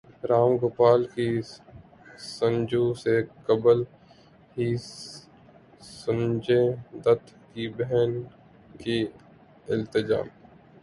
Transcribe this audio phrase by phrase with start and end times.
[0.29, 1.27] رام گوپال کی
[2.29, 3.15] سنجو سے
[3.47, 3.79] قبل
[4.55, 4.67] ہی
[5.95, 6.63] سنجے
[7.03, 8.11] دت کی بہن
[8.79, 8.97] کی
[9.67, 10.21] التجا